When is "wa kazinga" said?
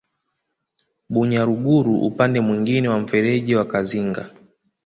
3.55-4.29